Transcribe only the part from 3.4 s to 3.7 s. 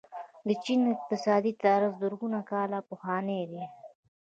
دی.